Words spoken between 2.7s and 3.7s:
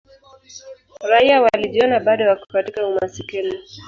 umasikini